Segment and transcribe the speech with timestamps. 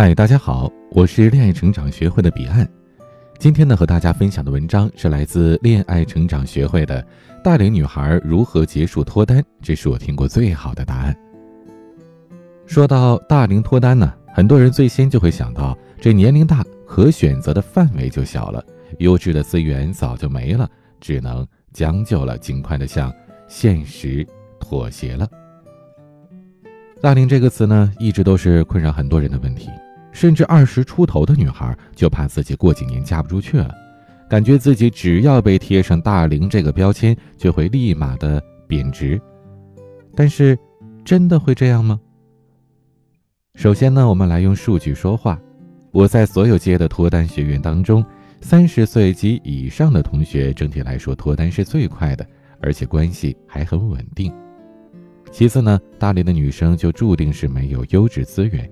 [0.00, 2.64] 嗨，大家好，我是恋爱成长学会的彼岸。
[3.36, 7.02] 今天呢，和大家分享的文章是来自恋爱成长学会的
[7.42, 11.16] 《大龄女孩如何结束脱单》，这是我听过最好的答案。
[12.64, 18.64] 说到大龄脱单呢，很多人最先就会想到，这年龄大，可选择的范围就小了，
[19.00, 20.70] 优质的资源早就没了，
[21.00, 23.12] 只能将就了，尽快的向
[23.48, 24.24] 现实
[24.60, 25.28] 妥协了。
[27.02, 29.68] 大龄这个词呢，一直都是困扰很多人的问题。
[30.12, 33.74] 甚至二十出头的女孩就怕自己过几年嫁不出去了，
[34.28, 39.20] 感觉自己只要被贴上大龄这个标签，就会立马的贬值。
[40.14, 40.58] 但是，
[41.04, 42.00] 真的会这样吗？
[43.54, 45.40] 首先呢，我们来用数据说话。
[45.90, 48.04] 我在所有接的脱单学员当中，
[48.40, 52.26] 三十岁及以上的同学整体来说脱单是最快的，
[52.60, 54.32] 而且关系还很稳定。
[55.32, 58.68] 其次呢，大龄的女生就注定是没有优质资源。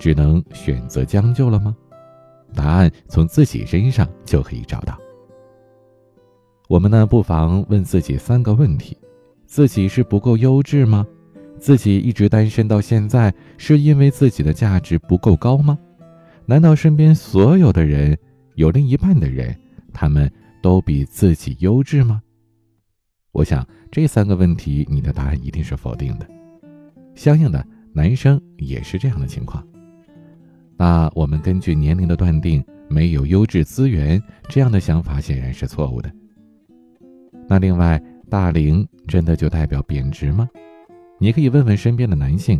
[0.00, 1.76] 只能选择将就了吗？
[2.54, 4.98] 答案从自己身上就可以找到。
[6.68, 8.96] 我们呢，不妨问自己三个问题：
[9.44, 11.06] 自己是不够优质吗？
[11.58, 15.78] 自己一直单身到现在，是因为自己的价值不够高吗？
[16.46, 18.18] 难道身边所有的人，
[18.54, 19.54] 有另一半的人，
[19.92, 22.22] 他们都比自己优质吗？
[23.32, 26.26] 我想这三个问题，你的答案一定是否定的。
[27.14, 29.62] 相应的，男生也是这样的情况。
[30.80, 36.10] 那我们根据年龄的断定，没有优质资源这样的想法显然是错误的。
[37.46, 40.48] 那另外，大龄真的就代表贬值吗？
[41.18, 42.58] 你可以问问身边的男性，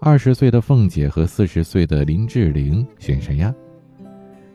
[0.00, 3.54] 二十岁的凤姐和四十岁的林志玲选谁呀？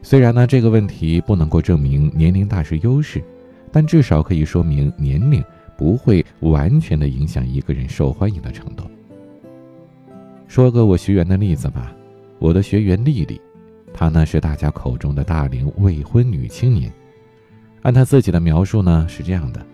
[0.02, 3.24] 虽然呢这个问题不能够证明年龄大是优势，
[3.72, 5.44] 但至少可以说明年龄
[5.78, 8.84] 不会完全的影响一个人受欢迎的程度。
[10.48, 11.95] 说个我学员的例子吧。
[12.40, 13.40] 我的学员丽丽，
[13.94, 16.92] 她呢是大家口中的大龄未婚女青年。
[17.82, 19.66] 按她自己的描述呢是这样的：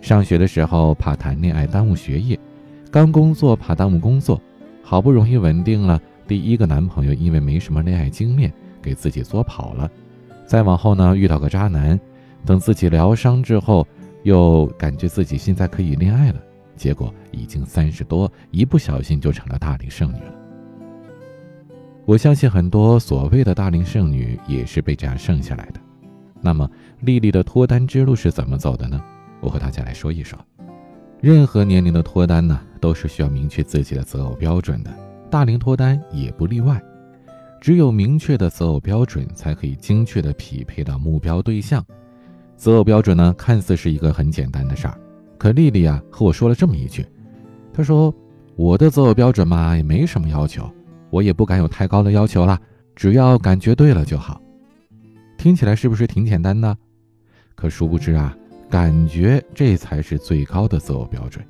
[0.00, 2.38] 上学的时候怕谈恋爱耽误学业，
[2.90, 4.40] 刚工作怕耽误工作，
[4.82, 8.52] 好不容易稳定了第一个男朋友，因为没什么恋爱经验，
[8.82, 9.90] 给自己作跑了。
[10.46, 11.98] 再往后呢遇到个渣男，
[12.44, 13.86] 等自己疗伤之后，
[14.24, 16.40] 又感觉自己现在可以恋爱了，
[16.76, 20.39] 结果已经三十多，一不小心就成了大龄剩女了。
[22.06, 25.80] 我相信很多所谓的大龄剩女也是被这样剩下来的。
[26.40, 26.68] 那么，
[27.00, 29.00] 丽丽的脱单之路是怎么走的呢？
[29.40, 30.38] 我和大家来说一说。
[31.20, 34.90] 任何年龄的脱单呢，都是需要明确自己的择偶标准的，
[35.30, 36.82] 大龄脱单也不例外。
[37.60, 41.84] 只有明确的择偶标准，才可以精确的匹配到目标对象。
[42.56, 44.98] 择偶标准呢，看似是一个很简单的事儿，
[45.36, 47.06] 可丽丽啊和我说了这么一句，
[47.72, 48.12] 她说
[48.56, 50.68] ：“我的择偶标准嘛，也没什么要求。”
[51.10, 52.58] 我也不敢有太高的要求了，
[52.96, 54.40] 只要感觉对了就好。
[55.36, 56.76] 听起来是不是挺简单的？
[57.54, 58.36] 可殊不知啊，
[58.68, 61.44] 感觉这才是最高的择偶标准。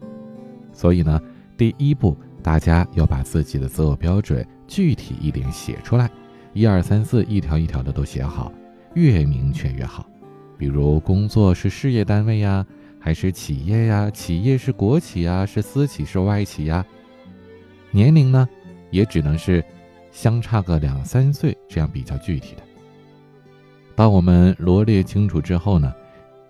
[0.72, 1.21] 所以呢，
[1.56, 6.10] 第一步，大家要把自己的择偶标准具体一点写出来，
[6.53, 8.53] 一二三四，一条一条的都写好，
[8.94, 10.06] 越明确越好。
[10.56, 12.65] 比如工作是事业单位呀，
[12.98, 14.10] 还是企业呀？
[14.10, 16.84] 企业是国企呀，是私企是外企呀？
[17.91, 18.48] 年龄呢？
[18.90, 19.64] 也只能是
[20.10, 22.62] 相差个两三岁，这样比较具体的。
[23.94, 25.94] 当我们罗列清楚之后呢，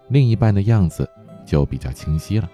[0.08, 1.08] 另一半的样子
[1.44, 2.48] 就比较清晰了。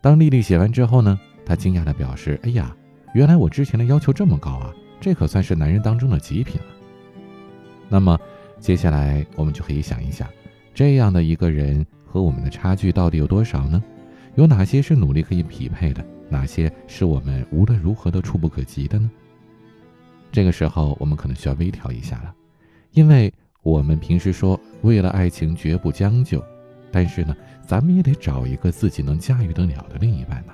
[0.00, 2.76] 当丽丽写完之后呢，她惊讶的表示：“哎呀，
[3.14, 6.66] 原来我之前的要求这么高啊，这可算是男人当中的极品了。”
[7.88, 8.18] 那么
[8.60, 10.28] 接下来我们就可以想一想，
[10.74, 13.82] 这样的一个人和我们的差距到底有多少呢？
[14.34, 16.04] 有哪些是努力可以匹配的？
[16.28, 19.10] 哪些是我们无论如何都触不可及的呢？
[20.32, 22.34] 这个时候，我们可能需要微调一下了，
[22.92, 23.32] 因为
[23.62, 26.44] 我们平时说为了爱情绝不将就，
[26.90, 27.34] 但是呢，
[27.66, 30.52] 咱们也得找一个自己能驾驭得了的另一半呐。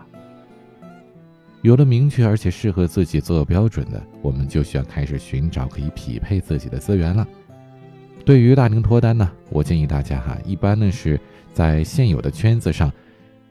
[1.62, 7.26] 有了明确而且适合自己择偶标准的，我们就需要开始寻找可以匹配自己的资源了。
[8.24, 11.20] 对于大龄脱单呢，我建议大家哈，一般呢是
[11.52, 12.92] 在现有的圈子上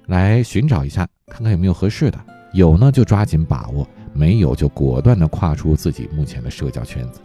[0.07, 1.07] 来寻找一下。
[1.27, 2.19] 看看有没有合适的，
[2.53, 7.21] 有呢就抓紧把握，没有就果断的跨出自己目前的社交圈子。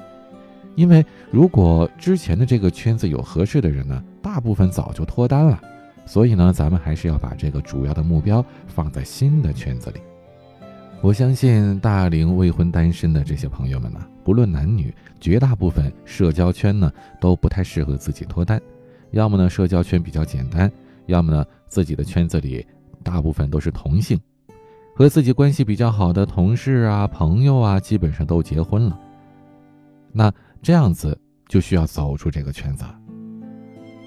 [0.77, 5.61] 因为如果之前的这个圈子有合适的人呢，大部分早就脱单了。
[6.05, 10.01] 所以呢，咱们还是要把这个主要的目标放在新的圈子里。
[11.01, 18.61] 我相信大龄未婚单身的这些朋友们呢，不论男女，绝大部分社交圈呢都不太适合自己脱单，
[19.11, 20.71] 要么呢社交圈比较简单，
[21.07, 22.67] 要么呢自己的圈子里。
[23.03, 24.19] 大部分都是同性，
[24.93, 28.99] 和自己关系比较好的同事啊、朋友啊，基本上都结婚了，
[30.11, 31.17] 那这样子
[31.47, 32.85] 就需要走出这个圈子。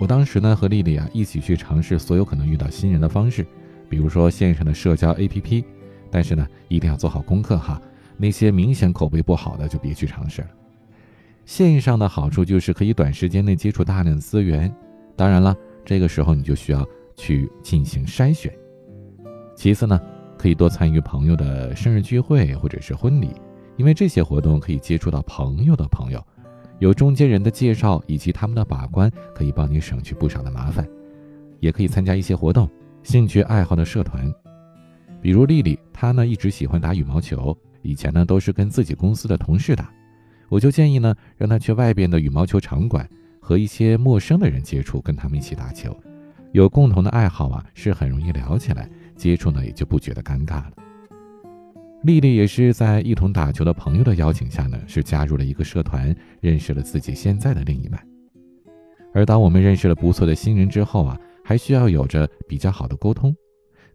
[0.02, 3.48] 我当时呢和丽丽啊一起去尝试所有可能遇到新人的方式，
[3.88, 5.64] 比如说线上的社交 APP，
[6.12, 7.82] 但是呢一定要做好功课哈，
[8.18, 10.50] 那些明显口碑不好的就别去尝试了。
[11.46, 14.70] 线上的好处就是可以短时间内接触大量的资源，
[15.16, 15.56] 当然了，
[15.90, 18.56] 这个时候你就需要去进行筛选。
[19.56, 20.00] 其次呢，
[20.38, 23.32] 可以多参与朋友的生日聚会或者是婚礼，
[23.76, 26.24] 因为这些活动可以接触到朋友的朋友。
[26.78, 30.88] 有中间人的介绍以及他们的把关，可以帮你省去不少的麻烦。
[31.60, 32.70] 也可以参加一些活动、
[33.02, 34.32] 兴趣爱好的社团，
[35.20, 39.92] 比如丽丽，她呢一直喜欢打羽毛球，以前呢都是跟自己公司的同事打，
[40.50, 43.10] 我就建议呢让她去外边的羽毛球场馆
[43.50, 45.98] 和一些陌生的人接触，跟他们一起打球。
[46.52, 50.74] 有共同的爱好啊，是很容易聊起来，接触呢也就不觉得尴尬了。
[52.04, 58.00] 丽丽也是在一同打球的朋友的邀请下呢，是加入了一个社团，认识了自己现在的另一半。
[59.16, 63.36] 而当我们认识了不错的新人之后啊，还需要有着比较好的沟通。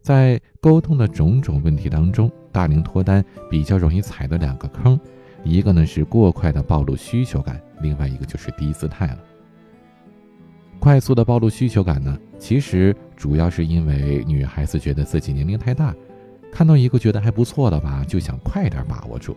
[0.01, 4.99] 在沟通的种种问题当中，大龄脱单比较容易踩的两个坑，
[5.45, 9.19] 一个呢是过快的暴露需求感，另外一个就是低姿态了。
[10.85, 15.95] 快速的暴露需求感呢，其实主要是因为女孩子觉得自己年龄太大。
[16.51, 19.35] 看到一个觉得还不错的吧，就想快点把握住，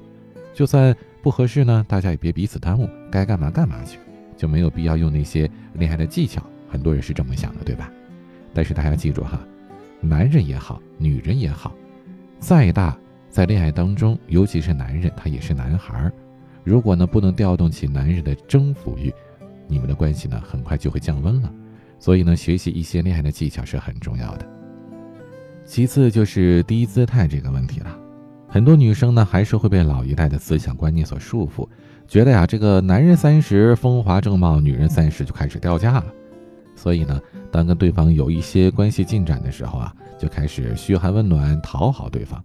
[0.52, 3.98] 就算不合适呢，大家也别彼此耽误，该干嘛干嘛去，
[4.36, 6.42] 就没有必要用那些恋爱的技巧。
[6.68, 7.90] 很多人是这么想的，对吧？
[8.52, 9.40] 但是大家记住哈，
[10.02, 11.74] 男人也好，女人也好，
[12.38, 12.94] 再大，
[13.30, 16.12] 在恋爱当中，尤其是男人，他也是男孩儿。
[16.62, 19.10] 如果呢不能调动起男人的征服欲，
[19.68, 21.52] 你们的关系呢很快就会降温了。
[22.00, 24.46] 所以呢，学习一些恋爱的技巧是很重要的。
[25.64, 27.98] 其次就是低姿态这个问题了，
[28.48, 31.68] 很多女生呢还是会被老一代的思想观念所束缚，
[32.06, 36.06] 觉得呀这个男人三十风华正茂，女人三十就开始掉价了。
[36.74, 37.20] 所以呢，
[37.50, 42.42] 当跟对方有一些关系进展的时候啊，就开始嘘寒问暖讨好对方。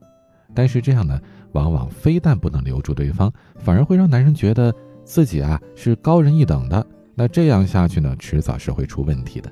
[0.55, 1.21] 但是这样呢，
[1.51, 4.73] 往往非但不能留住对方，反而会让男人觉得
[5.05, 6.85] 自己啊是高人一等的。
[7.15, 9.51] 那这样下去呢，迟早是会出问题的。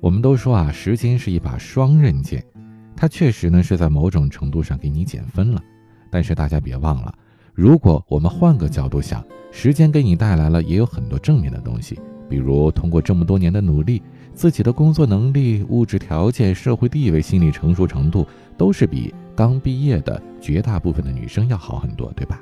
[0.00, 2.44] 我们都说啊，时间是一把双刃剑，
[2.96, 5.62] 它确实呢是在某种程度上给你减分了。
[6.10, 7.14] 但是大家别忘了，
[7.54, 14.02] 如果我们换个角度想，时间给你带来了也有很多正面的东西，比如通过这么多年的努力，
[14.32, 22.40] 自己的工作能力、物质条件、社会地位、心理成熟程度，都是比刚毕业的绝大部分的女生要好很多，对吧？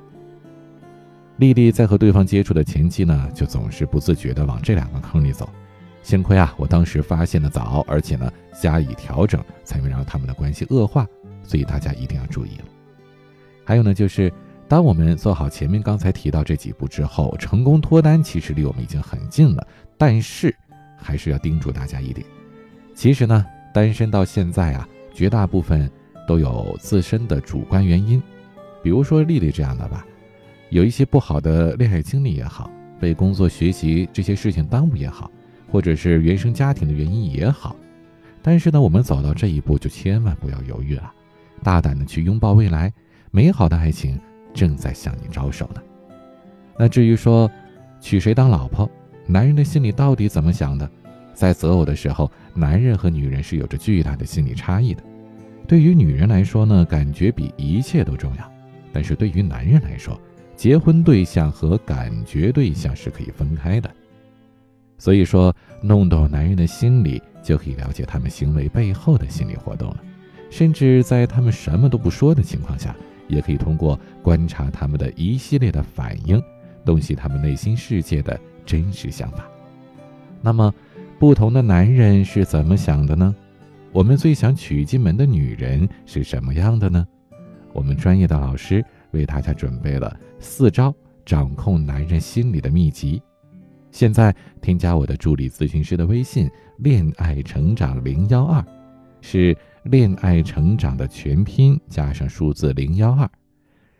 [1.40, 5.48] 丽丽在和对方接触的前期呢，就总是不自觉地往这两个坑里走。
[6.02, 11.06] 幸亏啊，我当时发现的早，而且呢加以调整，才没让他们的关系恶化。
[11.42, 12.64] 所以大家一定要注意了。
[13.64, 14.30] 还有呢，就是
[14.68, 19.66] 当我们做好前面刚才提到这几步之后，成功脱单其实离我们已经很近了。
[19.96, 20.54] 但是
[20.98, 22.26] 还是要叮嘱大家一点：
[22.94, 25.90] 其实呢，单身到现在啊，绝大部分
[26.28, 28.22] 都有自身的主观原因。
[28.82, 30.04] 比如说丽丽这样的吧，
[30.70, 35.30] 有一些不好的恋爱经历也好，被工作、学习这些事情耽误也好。
[35.72, 37.76] 或者是原生家庭的原因也好，
[38.42, 41.12] 但是呢，我们走到这一步就千万不要犹豫了，
[41.62, 42.92] 大胆的去拥抱未来，
[43.30, 44.18] 美好的爱情
[44.52, 45.80] 正在向你招手呢。
[46.76, 47.48] 那至于说
[48.00, 48.90] 娶谁当老婆，
[49.28, 50.90] 男人的心里到底怎么想的？
[51.34, 55.00] 在择偶的时候，男人和女人是有着巨大的心理差异的。
[55.68, 58.52] 对于女人来说呢，感觉比一切都重要，
[58.92, 60.20] 但是对于男人来说，
[60.60, 63.90] 结婚对象和感觉对象是可以分开的。
[64.98, 69.96] 所以说，弄懂男人的心理，就可以了解他们行为背后的心理活动了。
[70.50, 72.94] 甚至在他们什么都不说的情况下，
[73.26, 76.38] 也可以通过观察他们的一系列的反应，
[76.84, 79.48] 洞悉他们内心世界的真实想法。
[80.42, 80.70] 那么，
[81.18, 83.34] 不同的男人是怎么想的呢？
[83.92, 87.06] 我们最想娶进门的女人是什么样的呢？
[87.72, 93.22] 我们专业的老师为大家准备了四招掌控男人心理的秘籍。
[93.90, 96.48] 现在添加我的助理咨询师的微信
[96.78, 98.64] “恋爱成长零幺二”，
[99.20, 103.28] 是“恋爱成长”的全拼加上数字零幺二，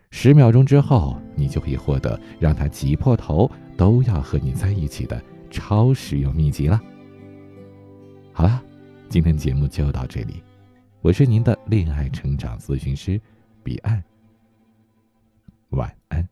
[0.09, 6.81] 十秒钟之后，你就可以获得让他挤破头都要和你在一起的超实用秘籍了。
[8.31, 8.63] 好了，
[9.09, 10.41] 今天节目就到这里，
[11.01, 13.19] 我是您的恋爱成长咨询师
[13.61, 14.01] 彼岸，
[15.71, 16.27] 晚安。